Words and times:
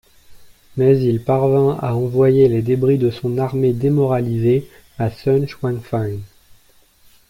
Mais 0.77 0.99
il 0.99 1.23
parvint 1.23 1.77
à 1.79 1.93
envoyer 1.93 2.47
les 2.49 2.63
débris 2.63 2.97
de 2.97 3.11
son 3.11 3.37
armée 3.37 3.71
démoralisée 3.71 4.67
à 4.97 5.11
Sun 5.11 5.45
Chuanfang. 5.47 6.17